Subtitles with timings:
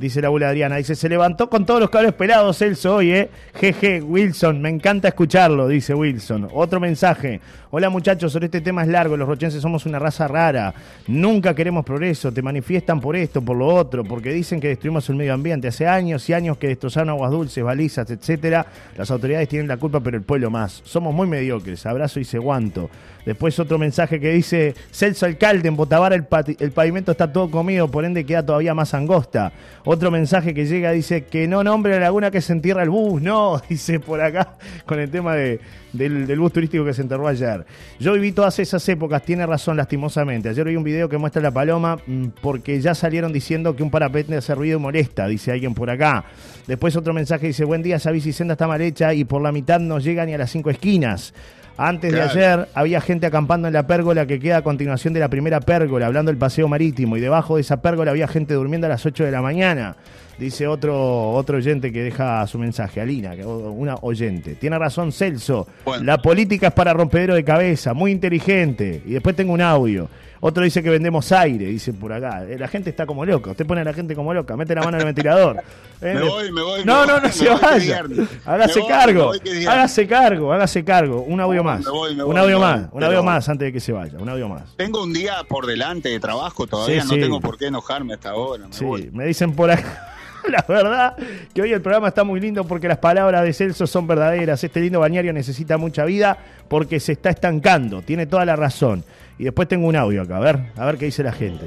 [0.00, 0.76] dice la abuela Adriana.
[0.76, 3.30] Dice, se levantó con todos los cables pelados Celso hoy, ¿eh?
[3.54, 6.48] Jeje, Wilson, me encanta escucharlo, dice Wilson.
[6.52, 7.40] Otro mensaje.
[7.72, 10.74] Hola muchachos, sobre este tema es largo, los rochenses somos una raza rara.
[11.06, 15.14] Nunca queremos progreso, te manifiestan por esto, por lo otro, porque dicen que destruimos el
[15.14, 15.68] medio ambiente.
[15.68, 18.66] Hace años y años que destrozaron aguas dulces, balizas, etcétera.
[18.96, 20.82] Las autoridades tienen la culpa, pero el pueblo más.
[20.84, 21.86] Somos muy mediocres.
[21.86, 22.90] Abrazo y seguanto.
[23.24, 26.26] Después otro mensaje que dice, Celso Alcalde, en Botavara el,
[26.58, 29.52] el, pavimento está todo comido, por ende queda todavía más angosta.
[29.84, 33.20] Otro mensaje que llega dice, que no nombre la laguna que se entierra el bus,
[33.22, 34.56] no, dice por acá,
[34.86, 35.60] con el tema de,
[35.92, 37.64] del, bus turístico que se enterró ayer.
[37.98, 40.48] Yo viví todas esas épocas, tiene razón lastimosamente.
[40.48, 43.90] Ayer vi un video que muestra la paloma mm, porque ya salieron diciendo que un
[43.90, 46.24] parapente hace ruido y molesta, dice alguien por acá.
[46.66, 49.80] Después otro mensaje dice, buen día, esa senda está mal hecha y por la mitad
[49.80, 51.34] no llega ni a las cinco esquinas.
[51.82, 55.30] Antes de ayer había gente acampando en la pérgola que queda a continuación de la
[55.30, 58.90] primera pérgola, hablando del paseo marítimo, y debajo de esa pérgola había gente durmiendo a
[58.90, 59.96] las 8 de la mañana.
[60.38, 64.56] Dice otro, otro oyente que deja su mensaje, Alina, una oyente.
[64.56, 65.68] Tiene razón Celso,
[66.02, 69.02] la política es para rompedero de cabeza, muy inteligente.
[69.06, 70.10] Y después tengo un audio.
[70.42, 72.44] Otro dice que vendemos aire, dice por acá.
[72.44, 73.50] Eh, la gente está como loca.
[73.50, 74.56] Usted pone a la gente como loca.
[74.56, 75.62] Mete la mano en el ventilador.
[76.02, 76.82] Eh, me voy, me voy.
[76.82, 78.02] No, no, no se vaya.
[78.46, 79.32] Hágase cargo.
[79.68, 81.20] Hágase cargo, hágase cargo.
[81.20, 81.86] Un audio más.
[81.86, 82.88] un audio más.
[82.92, 84.16] Un audio más antes de que se vaya.
[84.18, 84.62] Un audio más.
[84.76, 87.04] Tengo un día por delante de trabajo todavía.
[87.04, 88.64] no tengo por qué enojarme hasta ahora.
[88.70, 90.19] sí, me dicen por acá.
[90.48, 91.16] la verdad
[91.54, 94.62] que hoy el programa está muy lindo porque las palabras de Celso son verdaderas.
[94.62, 96.38] Este lindo bañario necesita mucha vida
[96.68, 98.02] porque se está estancando.
[98.02, 99.04] Tiene toda la razón.
[99.38, 101.64] Y después tengo un audio acá, a ver, a ver qué dice la gente.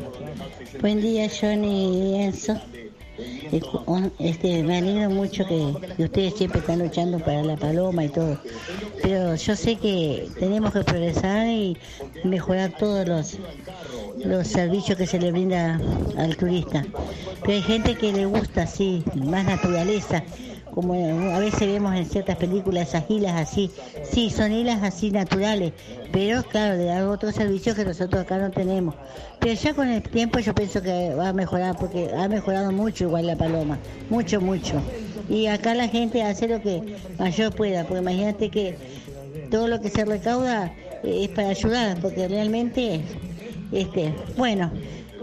[0.80, 2.61] Buen día, Johnny y Enzo.
[4.19, 8.39] Este, me alegro mucho que, ustedes siempre están luchando para la paloma y todo.
[9.02, 11.78] Pero yo sé que tenemos que progresar y
[12.23, 13.38] mejorar todos los,
[14.25, 15.80] los servicios que se le brinda
[16.17, 16.86] al turista.
[17.42, 20.23] Pero hay gente que le gusta así, más naturaleza
[20.73, 23.69] como a veces vemos en ciertas películas esas islas así,
[24.03, 25.73] sí, son islas así naturales,
[26.11, 28.95] pero claro, dan otros servicios que nosotros acá no tenemos.
[29.39, 33.03] Pero ya con el tiempo yo pienso que va a mejorar, porque ha mejorado mucho
[33.03, 33.77] igual la paloma,
[34.09, 34.81] mucho, mucho.
[35.30, 38.75] Y acá la gente hace lo que mayor pueda, porque imagínate que
[39.52, 43.02] todo lo que se recauda es para ayudar, porque realmente,
[43.71, 44.71] este, bueno,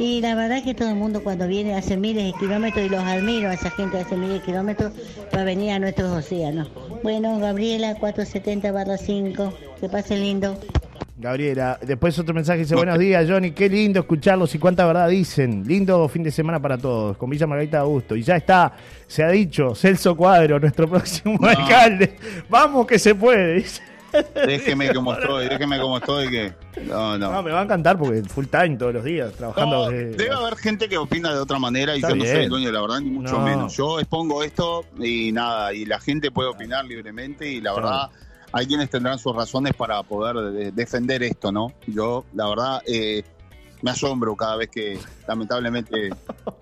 [0.01, 3.05] y la verdad que todo el mundo cuando viene hace miles de kilómetros y los
[3.05, 4.93] admiro a esa gente hace miles de kilómetros
[5.31, 6.71] para venir a nuestros océanos.
[7.03, 10.59] Bueno, Gabriela 470 barra 5, que pase lindo.
[11.19, 15.65] Gabriela, después otro mensaje dice, buenos días Johnny, qué lindo escucharlos y cuánta verdad dicen.
[15.67, 18.17] Lindo fin de semana para todos, con Villa Margarita Augusto.
[18.17, 18.73] Y ya está,
[19.07, 22.17] se ha dicho, Celso Cuadro, nuestro próximo alcalde.
[22.49, 23.90] Vamos que se puede, dice.
[24.47, 26.53] Déjeme como estoy, déjeme como estoy que.
[26.85, 27.33] No, no.
[27.33, 29.91] No, me va a encantar porque full time todos los días, trabajando.
[29.91, 32.73] debe haber gente que opina de otra manera y yo no soy el dueño de
[32.73, 33.77] la verdad, ni mucho menos.
[33.77, 38.11] Yo expongo esto y nada, y la gente puede opinar libremente y la verdad.
[38.53, 41.73] Hay quienes tendrán sus razones para poder defender esto, ¿no?
[41.87, 43.23] Yo, la verdad, eh,
[43.83, 46.11] me asombro cada vez que lamentablemente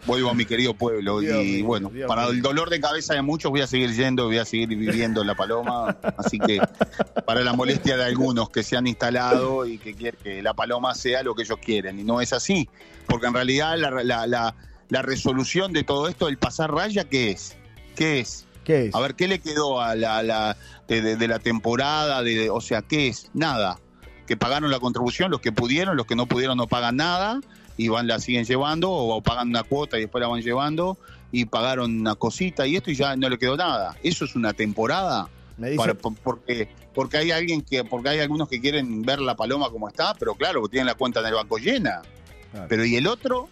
[0.07, 3.61] vuelvo a mi querido pueblo y bueno, para el dolor de cabeza de muchos voy
[3.61, 6.61] a seguir yendo, voy a seguir viviendo en La Paloma, así que
[7.27, 10.95] para la molestia de algunos que se han instalado y que quieren que La Paloma
[10.95, 12.69] sea lo que ellos quieren y no es así,
[13.07, 17.57] porque en realidad la, resolución de todo esto, el pasar raya, ¿qué es?
[17.97, 18.47] ¿Qué es?
[18.65, 18.95] ¿Qué es?
[18.95, 22.23] A ver, ¿qué le quedó a la, de, la temporada?
[22.23, 23.31] De, o sea, ¿qué es?
[23.35, 23.79] Nada
[24.29, 27.41] que pagaron la contribución, los que pudieron, los que no pudieron no pagan nada
[27.79, 30.99] y van la siguen llevando o pagan una cuota y después la van llevando
[31.33, 33.97] y pagaron una cosita y esto y ya no le quedó nada.
[34.03, 35.29] Eso es una temporada.
[36.23, 40.15] porque porque hay alguien que porque hay algunos que quieren ver la paloma como está,
[40.15, 42.03] pero claro, tienen la cuenta en el banco llena.
[42.69, 43.49] Pero y el otro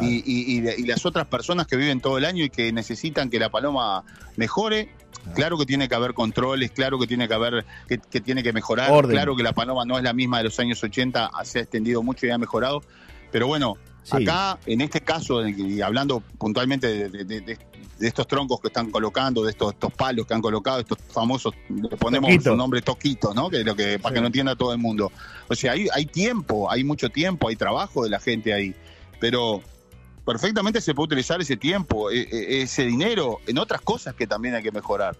[0.00, 3.48] y, y, las otras personas que viven todo el año y que necesitan que la
[3.48, 4.02] paloma
[4.36, 4.88] mejore,
[5.34, 5.58] Claro.
[5.58, 9.36] Que tiene que haber controles, claro que tiene que haber, que, tiene que mejorar, claro
[9.36, 12.26] que la paloma no es la misma de los años 80, se ha extendido mucho
[12.26, 12.82] y ha mejorado,
[13.30, 13.76] pero bueno,
[14.10, 17.58] acá, en este caso, y hablando puntualmente de,
[18.00, 21.96] estos troncos que están colocando, de estos, estos palos que han colocado, estos famosos, le
[21.96, 23.48] ponemos su nombre Toquito, ¿no?
[23.48, 25.10] Que, lo que, para que no entienda todo el mundo.
[25.48, 28.74] O sea, hay, hay tiempo, hay mucho tiempo, hay trabajo de la gente ahí,
[29.20, 29.62] pero
[30.24, 34.54] perfectamente se puede utilizar ese tiempo, e, e, ese dinero en otras cosas que también
[34.54, 35.16] hay que mejorar.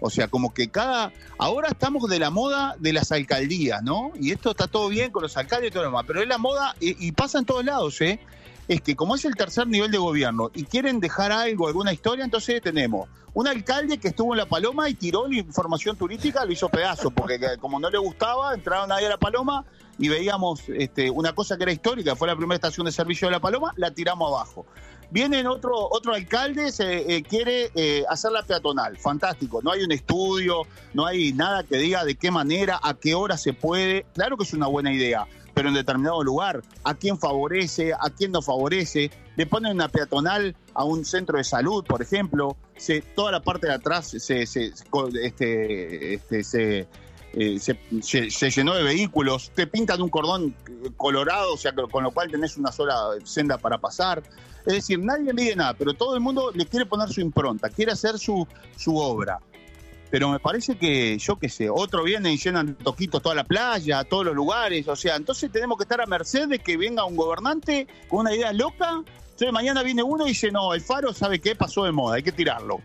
[0.00, 1.12] O sea, como que cada.
[1.38, 4.12] Ahora estamos de la moda de las alcaldías, ¿no?
[4.20, 6.38] Y esto está todo bien con los alcaldes y todo lo demás, pero es la
[6.38, 8.20] moda y, pasa en todos lados, ¿eh?
[8.68, 12.24] Es que como es el tercer nivel de gobierno y quieren dejar algo, alguna historia,
[12.24, 16.52] entonces tenemos un alcalde que estuvo en La Paloma y tiró la información turística, lo
[16.52, 19.64] hizo pedazo, porque como no le gustaba, entraron ahí a La Paloma
[19.98, 23.32] y veíamos este, una cosa que era histórica, fue la primera estación de servicio de
[23.32, 24.66] La Paloma, la tiramos abajo.
[25.10, 28.96] Viene otro, otro alcalde, se eh, quiere eh, hacer la peatonal.
[28.96, 29.60] Fantástico.
[29.62, 30.62] No hay un estudio,
[30.94, 34.04] no hay nada que diga de qué manera, a qué hora se puede.
[34.14, 36.62] Claro que es una buena idea, pero en determinado lugar.
[36.84, 37.94] ¿A quién favorece?
[37.94, 39.10] ¿A quién no favorece?
[39.36, 42.58] Le ponen una peatonal a un centro de salud, por ejemplo.
[42.76, 44.74] Se, toda la parte de atrás se, se,
[45.22, 46.86] este, este, se
[47.32, 50.54] eh, se, llenó de vehículos, te pintan un cordón
[50.98, 52.94] colorado, o sea, con lo cual tenés una sola
[53.24, 54.22] senda para pasar.
[54.66, 57.92] Es decir, nadie le nada, pero todo el mundo le quiere poner su impronta, quiere
[57.92, 59.38] hacer su, su obra.
[60.16, 64.02] Pero me parece que, yo qué sé, otro viene y llenan toquitos toda la playa,
[64.02, 67.16] todos los lugares, o sea, entonces tenemos que estar a merced de que venga un
[67.16, 69.02] gobernante con una idea loca.
[69.24, 71.54] Entonces mañana viene uno y dice, no, el faro, ¿sabe qué?
[71.54, 72.80] Pasó de moda, hay que tirarlo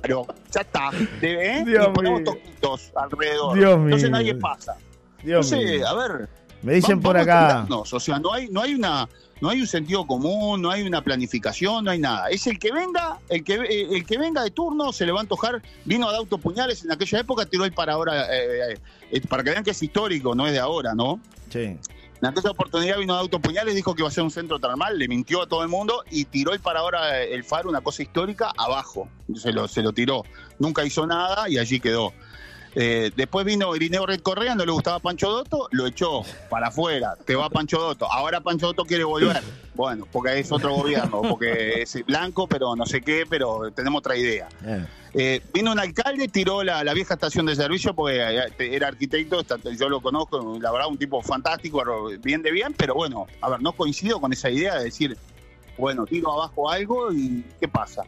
[0.00, 0.90] pero ya está.
[1.20, 1.62] ¿eh?
[1.66, 3.58] y ponemos toquitos alrededor.
[3.58, 4.76] Entonces nadie pasa.
[5.22, 6.28] Dios Entonces, a ver.
[6.64, 7.66] Me dicen por acá.
[7.70, 9.08] O sea, no hay, no hay una.
[9.40, 12.28] No hay un sentido común, no hay una planificación, no hay nada.
[12.30, 15.22] Es el que venga, el que el que venga de turno se le va a
[15.22, 15.60] antojar.
[15.84, 18.78] Vino de autopuñales en aquella época, tiró el para ahora, eh,
[19.10, 21.20] eh, para que vean que es histórico, no es de ahora, ¿no?
[21.50, 21.76] Sí.
[22.24, 25.08] En aquella oportunidad vino de Autopuñales, dijo que iba a ser un centro termal, le
[25.08, 28.50] mintió a todo el mundo y tiró el para ahora el faro, una cosa histórica,
[28.56, 29.08] abajo.
[29.34, 30.24] Se lo, se lo tiró.
[30.58, 32.14] Nunca hizo nada y allí quedó.
[32.74, 37.16] Eh, después vino Irineo Red Correa, no le gustaba Pancho Dotto, lo echó para afuera,
[37.24, 38.10] te va Pancho Dotto.
[38.10, 39.42] Ahora Pancho Dotto quiere volver.
[39.74, 44.16] Bueno, porque es otro gobierno, porque es blanco, pero no sé qué, pero tenemos otra
[44.16, 44.48] idea.
[45.14, 49.42] Eh, vino un alcalde, tiró la, vieja estación de servicio porque eh, era arquitecto,
[49.76, 51.82] yo lo conozco, la verdad, un tipo fantástico,
[52.20, 55.16] bien de bien, pero bueno, a ver, no coincido con esa idea de decir,
[55.78, 58.02] bueno, tiro abajo algo y ¿qué pasa?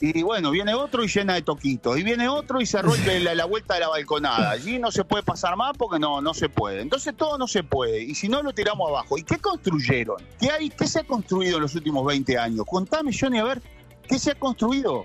[0.00, 1.98] Y bueno, viene otro y llena de toquitos.
[1.98, 4.50] Y viene otro y se rompe la, vuelta de la balconada.
[4.50, 6.80] Allí no se puede pasar más porque no, no se puede.
[6.80, 8.02] Entonces todo no se puede.
[8.02, 9.18] Y si no, lo tiramos abajo.
[9.18, 10.16] ¿Y qué construyeron?
[10.40, 12.64] ¿Qué, hay, qué se ha construido en los últimos 20 años?
[12.66, 13.62] Contame, Johnny, a ver,
[14.08, 15.04] ¿qué se ha construido?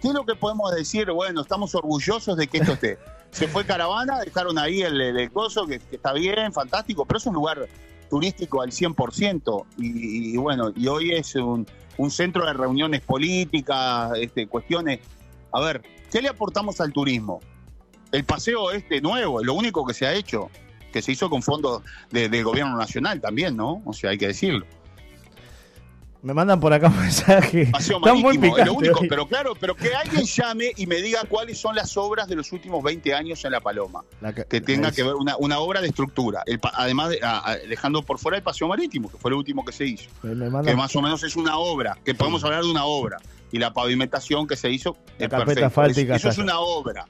[0.00, 1.10] ¿Qué es lo que podemos decir?
[1.10, 2.98] Bueno, estamos orgullosos de que esto esté.
[3.30, 7.32] Se fue caravana, dejaron ahí el, el coso, que, está bien, fantástico, pero es un
[7.32, 7.66] lugar
[8.10, 9.64] turístico al 100%.
[9.78, 15.00] Y, y bueno, y hoy es un, un centro de reuniones políticas, este, cuestiones.
[15.52, 17.40] A ver, ¿qué le aportamos al turismo?
[18.10, 20.50] El paseo este nuevo, lo único que se ha hecho,
[20.92, 23.82] que se hizo con fondos del gobierno nacional también, ¿no?
[23.84, 24.66] O sea, hay que decirlo.
[26.22, 27.66] Me mandan por acá un mensaje.
[27.66, 31.74] Paseo marítimo, lo único, pero claro, pero que alguien llame y me diga cuáles son
[31.74, 34.04] las obras de los últimos 20 años en La Paloma.
[34.48, 36.44] que, tenga que ver una, una, obra de estructura.
[36.74, 37.10] además,
[37.68, 40.08] dejando por fuera el paseo marítimo, que fue lo último que se hizo.
[40.22, 43.18] Que más o menos es una obra, que podemos hablar de una obra.
[43.50, 45.66] Y la pavimentación que se hizo es perfecta.
[46.14, 47.06] eso es una obra.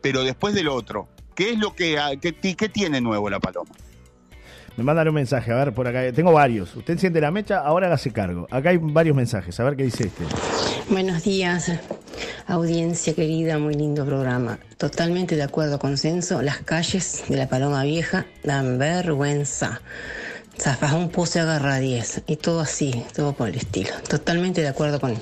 [0.00, 3.70] Pero después del otro, ¿qué es lo que, qué, qué tiene nuevo La Paloma?
[4.76, 6.12] Me mandan un mensaje, a ver, por acá.
[6.12, 6.74] Tengo varios.
[6.74, 8.46] Usted enciende la mecha, ahora hágase cargo.
[8.50, 10.24] Acá hay varios mensajes, a ver qué dice este.
[10.88, 11.70] Buenos días,
[12.46, 14.58] audiencia querida, muy lindo programa.
[14.78, 16.40] Totalmente de acuerdo, consenso.
[16.40, 19.82] Las calles de la Paloma Vieja dan vergüenza.
[20.58, 23.90] Zafas un puse agarra 10 y todo así, todo por el estilo.
[24.08, 25.14] Totalmente de acuerdo con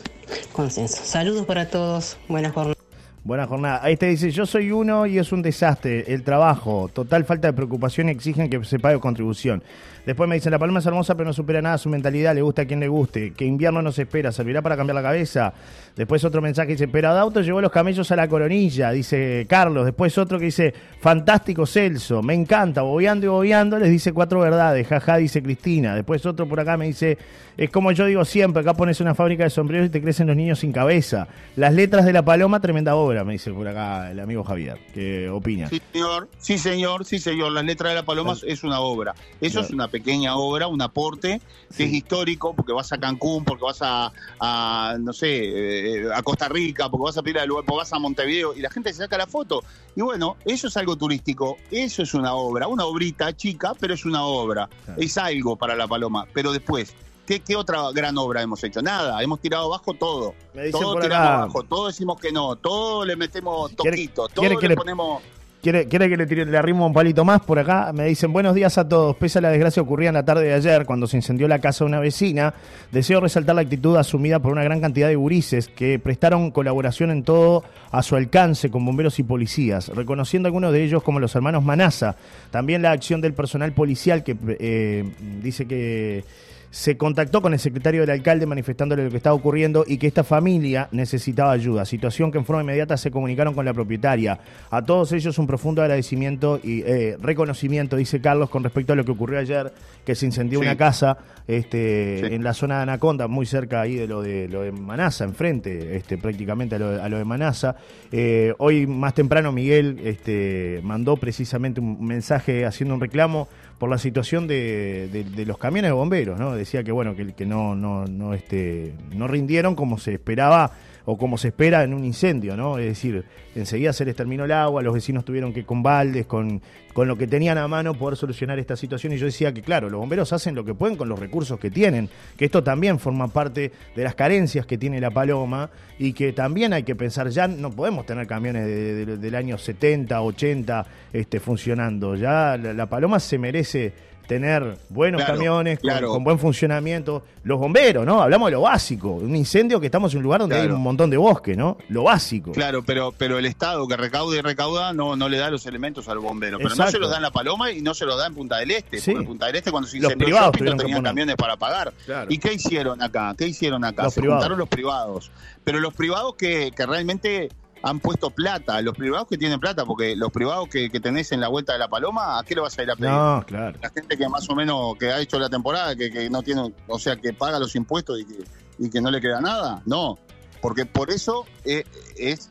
[0.52, 1.02] consenso.
[1.04, 2.79] Saludos para todos, buenas jornadas.
[3.22, 3.80] Buena jornada.
[3.82, 6.04] Ahí te dice, yo soy uno y es un desastre.
[6.08, 9.62] El trabajo, total falta de preocupación exigen que se pague contribución.
[10.10, 12.62] Después me dicen, la paloma es hermosa pero no supera nada su mentalidad, le gusta
[12.62, 13.32] a quien le guste.
[13.32, 15.52] Que invierno no se espera, servirá para cambiar la cabeza.
[15.94, 19.84] Después otro mensaje dice, pero de auto llevó los camellos a la coronilla, dice Carlos.
[19.84, 24.84] Después otro que dice, fantástico Celso, me encanta, bobeando y bobeando, les dice cuatro verdades,
[24.88, 25.94] jaja, dice Cristina.
[25.94, 27.16] Después otro por acá me dice,
[27.56, 30.34] es como yo digo siempre, acá pones una fábrica de sombreros y te crecen los
[30.34, 31.28] niños sin cabeza.
[31.54, 35.28] Las letras de la paloma, tremenda obra, me dice por acá el amigo Javier, que
[35.28, 35.68] opina.
[35.68, 39.14] Sí, señor, sí, señor, sí, señor, las letras de la paloma es una obra.
[39.40, 39.99] Eso es una pequeña
[40.34, 41.40] obra, un aporte
[41.76, 46.48] que es histórico, porque vas a Cancún, porque vas a, no sé, eh, a Costa
[46.48, 49.16] Rica, porque vas a Pira del porque vas a Montevideo, y la gente se saca
[49.16, 49.62] la foto.
[49.94, 54.04] Y bueno, eso es algo turístico, eso es una obra, una obrita chica, pero es
[54.04, 56.26] una obra, es algo para la paloma.
[56.32, 56.94] Pero después,
[57.26, 58.82] ¿Qué, ¿Qué, otra gran obra hemos hecho?
[58.82, 60.34] Nada, hemos tirado abajo todo.
[60.72, 65.22] Todo tiramos abajo, todo decimos que no, todo le metemos toquitos, todo le ponemos...
[65.62, 67.92] ¿Quiere, quiere que le, tire, arrimo un palito más por acá?
[67.92, 69.14] Me dicen, buenos días a todos.
[69.16, 71.84] Pese a la desgracia ocurrida en la tarde de ayer, cuando se incendió la casa
[71.84, 72.54] de una vecina,
[72.90, 77.24] deseo resaltar la actitud asumida por una gran cantidad de gurises que prestaron colaboración en
[77.24, 81.62] todo a su alcance con bomberos y policías, reconociendo algunos de ellos como los hermanos
[81.62, 82.16] Manasa.
[82.50, 85.04] También la acción del personal policial que eh,
[85.42, 86.24] dice que
[86.70, 90.22] se contactó con el secretario del alcalde manifestándole lo que estaba ocurriendo y que esta
[90.22, 94.38] familia necesitaba ayuda, situación que en forma inmediata se comunicaron con la propietaria.
[94.70, 99.04] A todos ellos un profundo agradecimiento y eh, reconocimiento, dice Carlos, con respecto a lo
[99.04, 99.72] que ocurrió ayer,
[100.04, 104.06] que se incendió una casa este, en la zona de Anaconda, muy cerca ahí de
[104.06, 107.74] lo de, lo de Manasa, enfrente este, prácticamente a lo, de Manasa.
[108.12, 113.48] Eh, hoy más temprano Miguel este, mandó precisamente un mensaje haciendo un reclamo
[113.80, 116.54] por la situación de, los camiones de bomberos, ¿no?
[116.60, 120.72] Decía que bueno, que, no, no, no, este, no rindieron como se esperaba
[121.06, 122.78] o como se espera en un incendio, ¿no?
[122.78, 123.24] Es decir,
[123.54, 126.60] enseguida se les terminó el agua, los vecinos tuvieron que con baldes, con,
[126.92, 129.88] con lo que tenían a mano poder solucionar esta situación y yo decía que claro,
[129.88, 133.28] los bomberos hacen lo que pueden con los recursos que tienen, que esto también forma
[133.28, 137.48] parte de las carencias que tiene la Paloma y que también hay que pensar, ya
[137.48, 144.09] no podemos tener camiones del año 70, 80 este, funcionando, ya la Paloma se merece
[144.30, 147.24] tener buenos camiones con, buen funcionamiento.
[147.42, 148.22] Los bomberos, ¿no?
[148.22, 149.14] Hablamos de lo básico.
[149.14, 151.78] Un incendio que estamos en un lugar donde hay un montón de bosque, ¿no?
[151.88, 152.52] Lo básico.
[152.52, 156.08] Claro, pero, pero el Estado que recauda y recauda no, no le da los elementos
[156.08, 156.58] al bombero.
[156.58, 158.58] Pero no se los da en La Paloma y no se los da en Punta
[158.58, 158.98] del Este.
[158.98, 161.92] Porque en Punta del Este cuando se incendió no tenían camiones para pagar.
[162.28, 163.34] ¿Y qué hicieron acá?
[163.36, 164.10] ¿Qué hicieron acá?
[164.10, 165.32] se juntaron los privados.
[165.64, 167.48] Pero los privados que, que realmente
[167.82, 171.40] han puesto plata, los privados que tienen plata, porque los privados que, que, tenés en
[171.40, 173.10] la vuelta de la paloma, ¿a qué le vas a ir a pedir?
[173.10, 173.78] No, claro.
[173.82, 176.72] La gente que más o menos que ha hecho la temporada, que, que no tiene,
[176.86, 178.44] o sea, que paga los impuestos y que,
[178.78, 180.18] y que no le queda nada, no.
[180.60, 181.84] Porque por eso eh,
[182.16, 182.50] es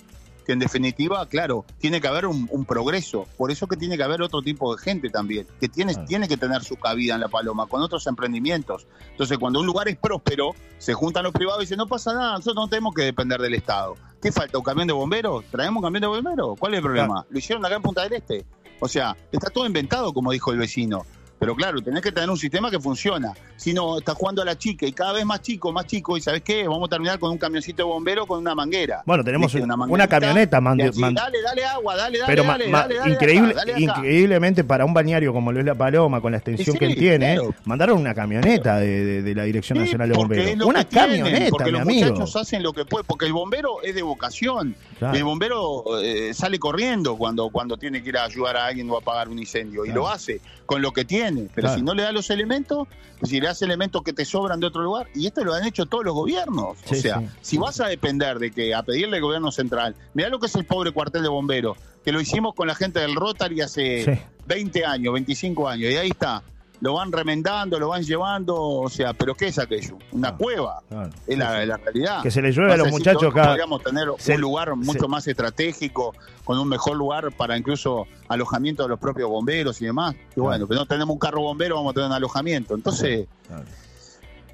[0.50, 3.28] que en definitiva, claro, tiene que haber un, progreso.
[3.38, 6.38] Por eso que tiene que haber otro tipo de gente también, que tiene, tiene que
[6.38, 8.88] tener su cabida en La Paloma, con otros emprendimientos.
[9.12, 12.32] Entonces, cuando un lugar es próspero, se juntan los privados y dicen, no pasa nada,
[12.32, 13.94] nosotros no tenemos que depender del Estado.
[14.20, 14.58] ¿Qué falta?
[14.58, 15.46] ¿Un camión de bomberos?
[15.52, 16.58] ¿Traemos un camión de bomberos?
[16.60, 17.24] ¿Cuál es el problema?
[17.30, 18.44] Lo hicieron acá en Punta del Este.
[18.80, 21.06] O sea, está todo inventado, como dijo el vecino.
[21.40, 23.34] Pero claro, tenés que tener un sistema que funciona.
[23.56, 26.22] Si no, estás jugando a la chica y cada vez más chico, más chico, y
[26.22, 26.68] ¿sabes qué?
[26.68, 29.04] Vamos a terminar con un camioncito de bombero con una manguera.
[29.06, 30.60] Bueno, tenemos una, camioneta.
[30.60, 35.66] dale, dale agua, dale, dale, pero dale, increíble, increíblemente para un bañario como lo es
[35.66, 40.16] La Paloma, con la extensión que tiene, mandaron una camioneta de, la Dirección Nacional de
[40.16, 40.66] Bomberos.
[40.66, 44.76] Una camioneta, porque los muchachos hacen lo que pueden, porque el bombero es de vocación.
[45.02, 48.96] El bombero eh, sale corriendo cuando, cuando tiene que ir a ayudar a alguien o
[48.96, 51.48] a apagar un incendio, y lo hace con lo que tiene.
[51.54, 52.88] Pero si no le da los elementos,
[53.24, 55.86] si le das elementos que te sobran de otro lugar, y esto lo han hecho
[55.86, 56.78] todos los gobiernos.
[56.90, 60.40] o sea, si vas a depender de que a pedirle al gobierno central, mirá lo
[60.40, 63.62] que es el pobre cuartel de bomberos, que lo hicimos con la gente del Rotary
[63.62, 66.44] hace 20 años, 25 años, y ahí está
[66.82, 69.98] lo van remendando, lo van llevando, o sea, pero ¿qué es aquello?
[70.12, 70.82] Una cueva,
[71.28, 72.24] es la, realidad.
[72.24, 73.48] Que se le llueve a los muchachos acá.
[73.48, 78.90] Podríamos tener un lugar mucho más estratégico, con un mejor lugar para incluso alojamiento de
[78.90, 80.16] los propios bomberos y demás.
[80.36, 82.76] Y bueno, pero no tenemos un carro bombero, vamos a tener un alojamiento.
[82.76, 83.28] Entonces...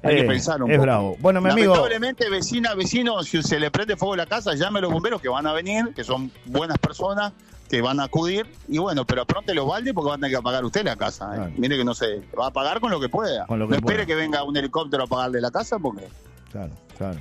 [0.02, 1.16] Hay que eh, pensar un es bravo.
[1.18, 1.74] Bueno, mi amigo.
[1.74, 5.28] Lamentablemente, vecina, vecino, si se le prende fuego la casa, llame a los bomberos que
[5.28, 7.32] van a venir, que son buenas personas,
[7.68, 10.42] que van a acudir y bueno, pero pronto los balde porque van a tener que
[10.42, 11.48] pagar usted la casa.
[11.48, 11.54] ¿eh?
[11.56, 13.46] Mire que no sé, va a pagar con lo que pueda.
[13.48, 16.08] no espere que venga un helicóptero a pagarle la casa porque...
[16.56, 17.18] Claro, claro.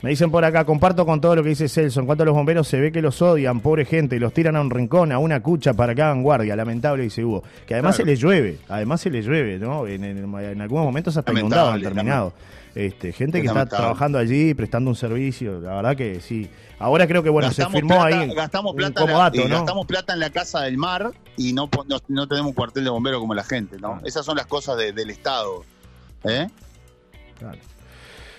[0.00, 2.00] Me dicen por acá, comparto con todo lo que dice Celso.
[2.00, 4.60] En cuanto a los bomberos, se ve que los odian, pobre gente, los tiran a
[4.62, 6.56] un rincón, a una cucha para que hagan guardia.
[6.56, 7.42] Lamentable, dice Hugo.
[7.66, 9.86] Que además se les llueve, además se les llueve, ¿no?
[9.86, 12.32] En, en, algunos momentos hasta inundado han terminado.
[12.74, 16.48] Este, gente que está trabajando allí, prestando un servicio, la verdad que sí.
[16.78, 18.32] Ahora creo que bueno, se firmó ahí.
[18.32, 21.68] Gastamos plata, en la, gastamos plata en la casa del mar y no,
[22.08, 24.00] no, tenemos un cuartel de bomberos como la gente, ¿no?
[24.04, 25.64] Esas son las cosas del Estado.
[26.24, 26.46] ¿Eh?
[27.38, 27.58] Claro.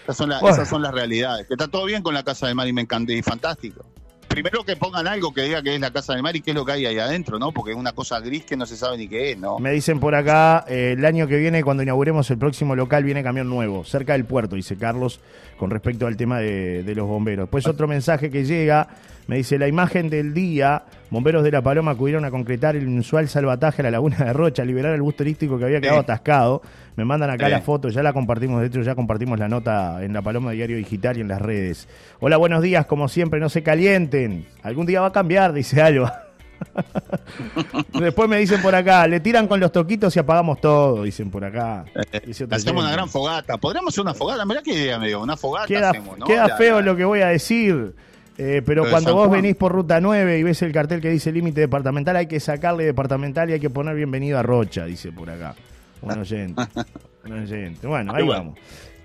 [0.10, 1.48] Esas son, esas son las realidades.
[1.48, 3.86] Que está todo bien con la casa del mar y me encanta y fantástico
[4.30, 6.56] primero que pongan algo que diga que es la Casa del Mar y qué es
[6.56, 7.52] lo que hay ahí adentro, ¿no?
[7.52, 9.60] Porque es una cosa gris que no se sabe ni qué es, ¿no?
[9.60, 13.24] Me dicen por acá, eh, el año que viene, cuando inauguremos el próximo local, viene
[13.24, 15.20] camión nuevo, cerca del puerto, dice Carlos,
[15.58, 17.48] con respecto al tema de, de los bomberos.
[17.48, 18.88] Después otro mensaje que llega
[19.28, 23.28] me dice, la imagen del día, bomberos de La Paloma acudieron a concretar el inusual
[23.28, 26.62] salvataje a la laguna de Rocha, liberar el bus turístico que había quedado atascado.
[26.96, 30.14] Me mandan acá la foto, ya la compartimos, de hecho ya compartimos la nota en
[30.14, 31.88] La Paloma Diario Digital y en las redes.
[32.20, 34.46] Hola, buenos días, como siempre, no se calienten.
[34.64, 36.26] Algún día va a cambiar, dice Alba.
[38.00, 41.46] Después me dicen por acá, le tiran con los toquitos y apagamos todo, dicen por
[41.46, 41.86] acá.
[42.12, 43.58] Eh, hacemos una gran fogata.
[43.58, 46.26] Podríamos hacer una fogata, mirá qué idea me dio, una fogata queda, hacemos, ¿no?
[46.26, 47.96] Queda feo lo que voy a decir.
[48.42, 51.60] Eh, pero cuando vos venís por ruta 9 y ves el cartel que dice límite
[51.60, 55.56] departamental, hay que sacarle departamental y hay que poner bienvenido a Rocha, dice por acá.
[56.02, 56.62] Un oyente.
[57.26, 57.88] un oyente.
[57.88, 58.58] Bueno, ahí vamos.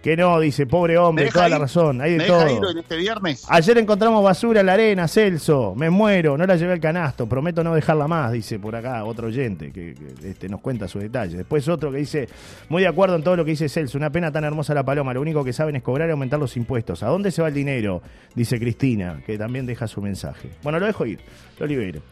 [0.04, 2.60] Que no, dice, pobre hombre, ¿Me deja toda la razón, hay de ¿Me deja ir
[2.60, 2.70] todo.
[2.72, 3.46] en este viernes?
[3.48, 5.74] Ayer encontramos basura en la arena, Celso.
[5.74, 7.26] Me muero, no la llevé al canasto.
[7.26, 10.98] Prometo no dejarla más, dice por acá otro oyente que, que, este, nos cuenta su
[10.98, 11.38] detalle.
[11.38, 12.28] Después otro que dice,
[12.68, 13.96] muy de acuerdo en todo lo que dice Celso.
[13.96, 15.14] Una pena tan hermosa la paloma.
[15.14, 17.02] Lo único que saben es cobrar y aumentar los impuestos.
[17.02, 18.02] ¿A dónde se va el dinero?
[18.34, 20.50] Dice Cristina, que también deja su mensaje.
[20.62, 21.20] Bueno, lo dejo ir,
[21.58, 22.02] lo libero.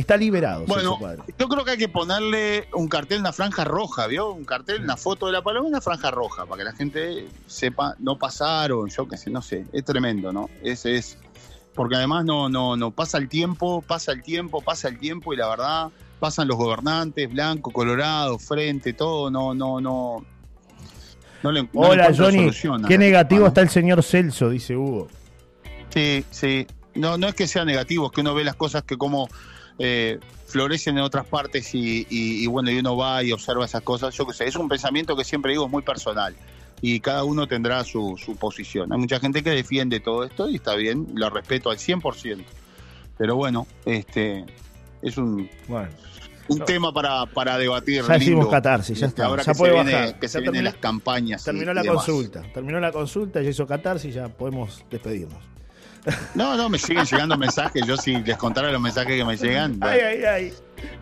[0.00, 0.98] Está liberado, Bueno,
[1.38, 4.32] yo creo que hay que ponerle un cartel, una franja roja, ¿vio?
[4.32, 7.28] Un cartel, una foto de la paloma y una franja roja, para que la gente
[7.46, 10.48] sepa, no pasaron, yo qué sé, no sé, es tremendo, ¿no?
[10.62, 11.18] Ese es,
[11.74, 15.36] porque además no, no, no, pasa el tiempo, pasa el tiempo, pasa el tiempo y
[15.36, 20.24] la verdad, pasan los gobernantes, blanco, colorado, frente, todo, no, no, no.
[21.42, 23.48] no le, no le Hola encuentro Johnny, qué negativo ¿no?
[23.48, 25.08] está el señor Celso, dice Hugo.
[25.90, 26.66] Sí, sí.
[26.94, 29.28] No, no es que sea negativo, es que uno ve las cosas que como
[29.82, 33.82] eh, florecen en otras partes y, y- y bueno, y uno va y observa esas
[33.82, 34.14] cosas.
[34.14, 36.36] Yo qué sé, es un pensamiento que siempre digo es muy personal
[36.82, 38.92] y cada uno tendrá su, su posición.
[38.92, 42.44] Hay mucha gente que defiende todo esto y está bien, lo respeto al 100%.
[43.18, 44.44] Pero bueno, este
[45.02, 45.88] es un, Bueno,
[46.48, 46.64] un No.
[46.64, 48.02] tema para, para debatir.
[48.06, 50.14] Ya hicimos catarsis, ya Este, está, Ahora ya que puede se, viene- bajar.
[50.18, 51.44] que Ya se vienen terminó- las campañas.
[51.44, 52.42] terminó y la consulta.
[52.52, 55.38] Terminó la consulta, ya hizo catarsis, ya podemos despedirnos.
[56.34, 57.86] No, no, me siguen llegando mensajes.
[57.86, 59.78] Yo si les contara los mensajes que me llegan.
[59.80, 60.52] Ay, ay, ay.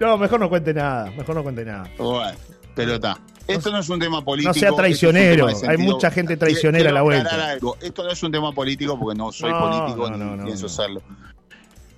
[0.00, 1.88] No, mejor no cuente nada, mejor no cuente nada.
[1.98, 2.36] Bueno,
[2.74, 3.18] pero está.
[3.46, 4.52] Esto no es un tema político.
[4.52, 7.52] No sea traicionero, hay mucha gente traicionera a la vuelta.
[7.52, 7.76] algo.
[7.80, 10.44] Esto no es un tema político porque no soy No, político no, ni no, no,
[10.44, 11.00] pienso serlo.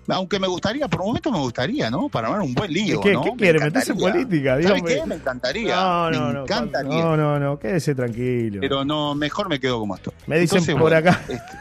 [0.08, 2.08] Aunque me gustaría, por un momento me gustaría, ¿no?
[2.08, 3.22] Para armar un buen lío, ¿Qué, ¿no?
[3.22, 3.60] qué Me quiere?
[3.60, 4.60] ¿Meterse en política?
[4.62, 5.02] ¿Sabes qué?
[5.06, 5.76] Me encantaría.
[5.76, 6.42] No, no, me no.
[6.42, 6.90] encantaría.
[7.04, 8.58] No, no, no, quédese tranquilo.
[8.60, 10.12] Pero no, mejor me quedo como estoy.
[10.26, 11.20] Me dicen Entonces, por bueno, acá.
[11.28, 11.58] este,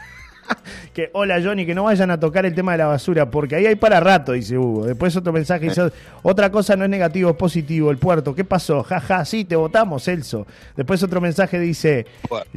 [0.94, 3.66] Que, hola Johnny, que no vayan a tocar el tema de la basura, porque ahí
[3.66, 4.86] hay para rato, dice Hugo.
[4.86, 5.92] Después otro mensaje dice,
[6.22, 8.34] otra cosa no es negativo, es positivo, el puerto.
[8.34, 8.82] ¿Qué pasó?
[8.82, 10.46] Jaja, sí, te votamos, Celso.
[10.76, 12.06] Después otro mensaje dice.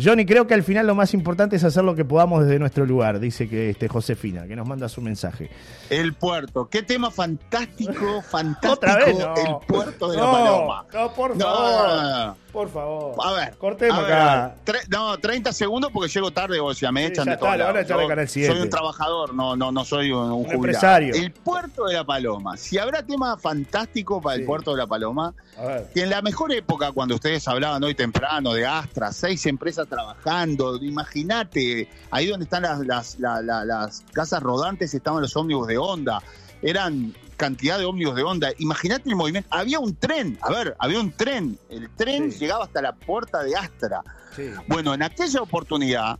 [0.01, 2.85] Johnny, creo que al final lo más importante es hacer lo que podamos desde nuestro
[2.85, 5.49] lugar, dice que este Josefina, que nos manda su mensaje.
[5.89, 6.67] el puerto.
[6.69, 8.73] Qué tema fantástico, fantástico.
[8.73, 9.35] Otra vez, no.
[9.35, 10.85] El puerto de no, la Paloma.
[10.91, 12.35] No, por favor.
[12.37, 12.42] no.
[12.53, 13.15] Por favor.
[13.21, 13.57] A ver.
[13.57, 14.55] Cortemos a ver, acá.
[14.63, 17.57] Tre- no, 30 segundos porque llego tarde, o sea, me Sí, echan de todo.
[17.57, 18.53] lo van a echar de Canal 7.
[18.53, 21.15] Soy un trabajador, no, no, no soy un, un empresario.
[21.15, 22.55] El puerto de la Paloma.
[22.55, 24.41] Si habrá tema fantástico para Sí.
[24.41, 25.89] el puerto de la Paloma, A ver.
[25.93, 30.77] que en la mejor época, cuando ustedes hablaban hoy temprano de Astra, seis empresas trabajando,
[30.77, 35.79] imagínate, ahí donde están las, las, la- la- las casas rodantes estaban los ómnibus de
[35.79, 36.21] Honda,
[36.61, 40.99] eran cantidad de ómnibus de Honda, imagínate el movimiento, había un tren, a ver, había
[40.99, 42.39] un tren, el tren Sí.
[42.39, 44.01] llegaba hasta la puerta de Astra.
[44.35, 44.49] Sí.
[44.67, 46.19] Bueno, en aquella oportunidad,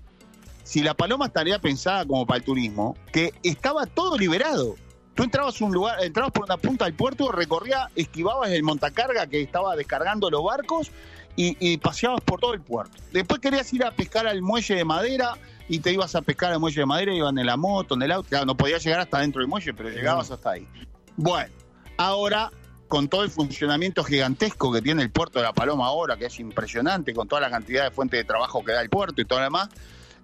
[0.63, 4.75] si la Paloma estaría pensada como para el turismo, que estaba todo liberado.
[5.15, 9.41] Tú entrabas un lugar, entrabas por una punta del puerto, recorría, esquivabas el montacarga que
[9.41, 10.89] estaba descargando los barcos
[11.35, 12.97] y, y paseabas por todo el puerto.
[13.11, 15.37] Después querías ir a pescar al muelle de madera
[15.69, 18.11] y te ibas a pescar al muelle de madera, iban en la moto, en el
[18.11, 18.29] auto.
[18.29, 20.67] Claro, no podías llegar hasta dentro del muelle, pero llegabas hasta ahí.
[21.15, 21.53] Bueno,
[21.97, 22.51] ahora
[22.87, 26.39] con todo el funcionamiento gigantesco que tiene el puerto de La Paloma ahora, que es
[26.39, 29.39] impresionante, con toda la cantidad de fuentes de trabajo que da el puerto y todo
[29.39, 29.69] lo demás,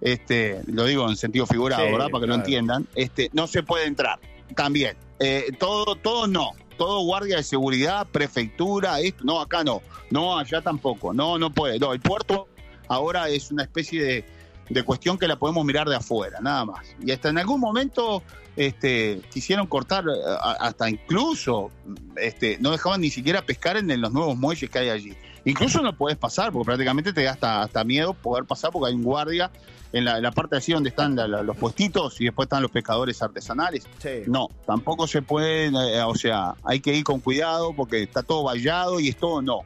[0.00, 2.08] este, lo digo en sentido figurado, Sí, ¿verdad?
[2.10, 4.20] Para que lo entiendan, este, no se puede entrar.
[4.54, 4.96] También.
[5.18, 6.52] Eh, todo, todo no.
[6.78, 9.82] Todo guardia de seguridad, prefectura, esto, no, acá no.
[10.10, 11.12] No, allá tampoco.
[11.12, 11.78] No, no puede.
[11.78, 12.48] No, el puerto
[12.88, 14.24] ahora es una especie de,
[14.68, 16.86] de cuestión que la podemos mirar de afuera, nada más.
[17.04, 18.22] Y hasta en algún momento
[18.56, 21.70] este, quisieron cortar, eh, hasta incluso,
[22.16, 25.14] este, no dejaban ni siquiera pescar en, los nuevos muelles que hay allí.
[25.44, 28.94] Incluso no puedes pasar, porque prácticamente te da hasta, hasta miedo poder pasar, porque hay
[28.94, 29.50] un guardia
[29.92, 32.62] en la, en la parte así donde están la- la- los puestitos y después están
[32.62, 33.84] los pescadores artesanales.
[33.98, 34.22] Sí.
[34.26, 38.44] No, tampoco se puede, eh, o sea, hay que ir con cuidado porque está todo
[38.44, 39.60] vallado y es todo no.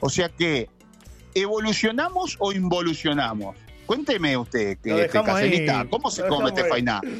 [0.00, 0.70] O sea que,
[1.34, 3.56] ¿evolucionamos o involucionamos?
[3.86, 7.00] Cuénteme usted, que, este, Caselita, ¿cómo se come este fainá?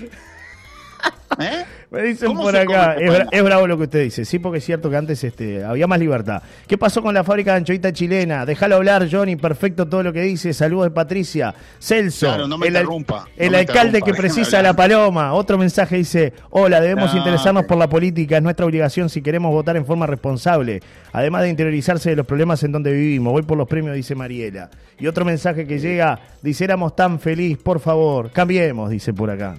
[1.40, 1.64] ¿Eh?
[1.90, 4.58] Me dicen ¿Cómo por acá, es, bra- es bravo lo que usted dice, sí, porque
[4.58, 6.42] es cierto que antes este, había más libertad.
[6.66, 8.44] ¿Qué pasó con la fábrica de anchoita chilena?
[8.44, 10.52] Déjalo hablar, Johnny, perfecto todo lo que dice.
[10.52, 11.54] Saludos de Patricia.
[11.78, 14.72] Celso, Claro, no me el, al- interrumpa, no el me alcalde que precisa hablar.
[14.74, 15.32] la paloma.
[15.32, 19.52] Otro mensaje dice, hola, debemos No, interesarnos por la política, es nuestra obligación si queremos
[19.52, 20.80] votar en forma responsable,
[21.12, 23.32] además de interiorizarse de los problemas en donde vivimos.
[23.32, 24.70] Voy por los premios, dice Mariela.
[24.98, 29.54] Y otro mensaje que llega, dice, éramos tan feliz, por favor, cambiemos, dice por acá.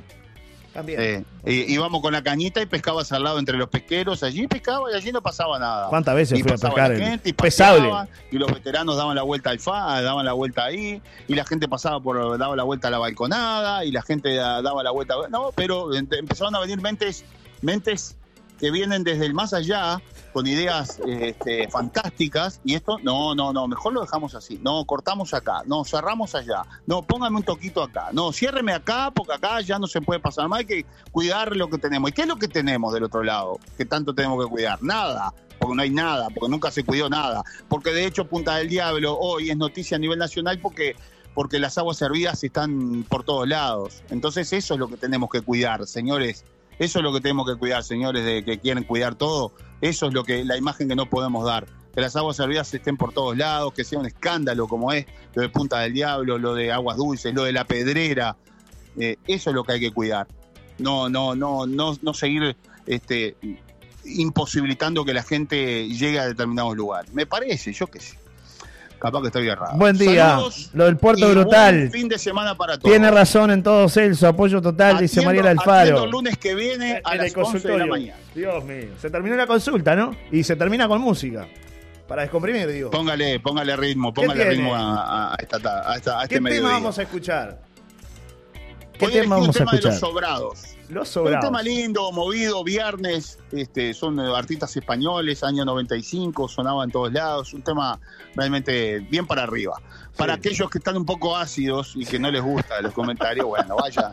[0.74, 1.04] Cambiemos.
[1.04, 4.92] Eh, y- íbamos con la cañita y pescabas al lado entre los pesqueros, allí pescaba
[4.92, 5.88] y allí no pasaba nada.
[5.90, 7.34] ¿Cuántas veces y fui a pasaba pescar la el gente y
[8.32, 11.68] y los veteranos daban la vuelta al FA, daban la vuelta ahí, y la gente
[11.68, 15.16] pasaba por, daba la vuelta a la balconada, y la gente da- daba la vuelta,
[15.30, 17.26] no, pero ent- empezaron a venir mentes,
[17.62, 18.16] mentes
[18.60, 20.02] que vienen desde el más allá
[20.34, 25.34] con ideas este, fantásticas y esto, no, no, no, mejor lo dejamos así, no, cortamos
[25.34, 29.80] acá, no, cerramos allá, no, póngame un toquito acá, no, ciérreme acá porque acá ya
[29.80, 32.10] no se puede pasar más, hay que cuidar lo que tenemos.
[32.10, 33.60] ¿Y qué es lo que tenemos del otro lado?
[33.78, 34.82] Que tanto tenemos que cuidar?
[34.84, 38.70] Nada, porque no hay nada, porque nunca se cuidó nada, porque de hecho Punta del
[38.70, 40.96] Diablo hoy es noticia a nivel nacional porque
[41.34, 44.04] porque las aguas servidas están por todos lados.
[44.10, 46.44] Entonces eso es lo que tenemos que cuidar, señores.
[46.80, 49.54] Eso es lo que tenemos que cuidar, señores, de que quieren cuidar todo.
[49.82, 51.68] Eso es lo que la imagen que no podemos dar.
[51.94, 55.42] Que las aguas servidas estén por todos lados, que sea un escándalo como es lo
[55.42, 58.38] de Punta del Diablo, lo de Aguas Dulces, lo de la Pedrera.
[58.98, 60.28] Eh, eso es lo que hay que cuidar.
[60.78, 63.36] No, no, no, no, no seguir este,
[64.06, 67.14] imposibilitando que la gente llegue a determinados lugares.
[67.14, 68.18] Me parece, yo que sé.
[69.00, 69.78] Capaz que estoy errado.
[69.78, 70.30] Buen día.
[70.32, 71.76] Saludos Lo del puerto y brutal.
[71.78, 72.92] buen fin de semana para todos.
[72.92, 76.04] Tiene razón en todo Celso, apoyo total, dice Atiendo- Mariela atiendo Alfaro.
[76.04, 77.88] el lunes que viene a En el las 11 de la consultorio.
[77.88, 78.20] mañana.
[78.36, 78.88] Dios mío.
[79.02, 80.16] Se terminó la consulta, ¿no?
[80.32, 81.48] Y se termina con música.
[82.08, 82.90] Para descomprimir, digo.
[82.90, 84.56] Póngale, póngale ritmo, ¿Qué póngale tiene?
[84.56, 86.68] ritmo a, a esta, ta- a esta- a este ¿Qué mediodía.
[86.68, 87.60] tema vamos a escuchar?
[88.98, 90.00] ¿Qué Hoy elegí tema un vamos a tema de escuchar?
[90.90, 91.44] Los sobrados.
[91.44, 97.12] Los Un tema lindo, movido, viernes, este, son artistas españoles, año 95, sonaba en todos
[97.12, 98.00] lados, un tema
[98.36, 99.82] realmente bien para arriba.
[100.20, 100.40] Para Sí.
[100.40, 104.12] aquellos que están un poco ácidos y que no les gusta los comentarios, bueno, vayan,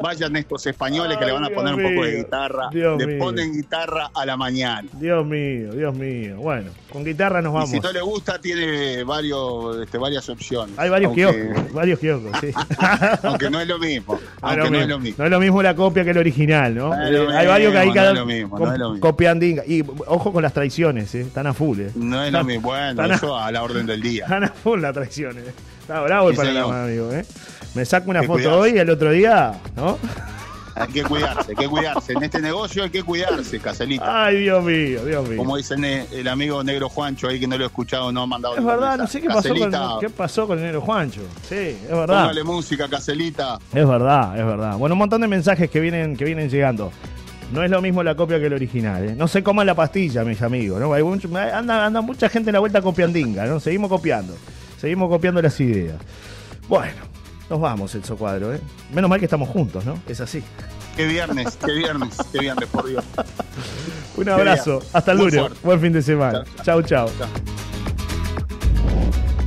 [0.00, 3.18] vayan estos españoles que le van a poner un poco de guitarra, Dios le mío.
[3.18, 4.88] ponen guitarra a la mañana.
[4.92, 6.36] Dios mío, Dios mío.
[6.38, 7.70] Bueno, con guitarra nos Y vamos.
[7.70, 10.78] si no le gusta, tiene varios, este, varias opciones.
[10.78, 12.50] Hay varios aunque, kioscos, varios kioscos, sí.
[13.24, 14.14] aunque no es lo mismo.
[14.14, 14.86] No Aunque no es mismo.
[14.88, 15.16] lo mismo.
[15.18, 16.94] No es lo mismo la copia que el original, ¿no?
[16.96, 19.00] No lo Eh, Hay varios que hay mismo, cada no mismo, mismo.
[19.00, 19.64] copiandinga.
[19.66, 21.22] Y ojo con las traiciones, ¿eh?
[21.22, 21.90] Están a full, ¿eh?
[21.96, 22.68] No es lo mismo.
[22.68, 24.24] Bueno, Están a- eso a la orden del día.
[24.28, 25.07] Están a full las traiciones.
[25.08, 27.24] Está bravo el Sí, panorama, amigo, ¿eh?
[27.74, 28.58] Me saco una foto cuidarse.
[28.58, 29.98] hoy y el otro día, ¿no?
[30.74, 32.12] Hay que cuidarse, hay que cuidarse.
[32.12, 34.26] En este negocio hay que cuidarse, Caselita.
[34.26, 35.36] Ay, Dios mío, Dios mío.
[35.38, 38.26] Como dice ne- el amigo negro Juancho ahí que no lo he escuchado, no ha
[38.26, 41.22] mandado Es verdad, no sé qué pasó, con, qué pasó con el negro Juancho.
[41.48, 42.20] Sí, es verdad.
[42.22, 43.58] Póngale música, Caselita.
[43.74, 44.76] Es verdad, es verdad.
[44.76, 46.92] Bueno, un montón de mensajes que vienen, que vienen llegando.
[47.52, 49.04] No es lo mismo la copia que el original.
[49.08, 49.14] ¿eh?
[49.16, 50.78] No se coman la pastilla, mis amigos.
[50.80, 50.92] ¿no?
[50.92, 53.46] Hay mucho- anda, anda mucha gente en la vuelta copiandinga.
[53.46, 53.58] ¿no?
[53.58, 54.36] Seguimos copiando.
[54.78, 55.96] Seguimos copiando las ideas.
[56.68, 57.02] Bueno,
[57.50, 58.54] nos vamos, Elso Cuadro.
[58.54, 58.60] ¿eh?
[58.92, 60.00] Menos mal que estamos juntos, ¿no?
[60.08, 60.42] Es así.
[60.96, 63.04] Qué viernes, qué viernes, qué viernes, por Dios.
[64.16, 64.80] Un abrazo.
[64.92, 65.42] Hasta el lunes.
[65.62, 66.44] Buen fin de semana.
[66.62, 67.08] Chau, chau.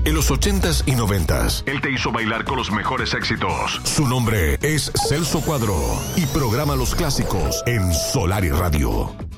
[0.04, 3.80] En los 80s y 90s, él te hizo bailar con los mejores éxitos.
[3.84, 5.78] Su nombre es Celso Cuadro
[6.16, 9.31] y programa los clásicos en Solar y Radio.